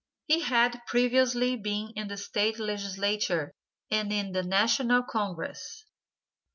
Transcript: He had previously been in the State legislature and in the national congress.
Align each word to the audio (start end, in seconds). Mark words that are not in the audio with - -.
He 0.25 0.39
had 0.41 0.81
previously 0.87 1.55
been 1.57 1.91
in 1.95 2.07
the 2.07 2.17
State 2.17 2.57
legislature 2.57 3.53
and 3.91 4.11
in 4.11 4.31
the 4.31 4.41
national 4.41 5.03
congress. 5.03 5.85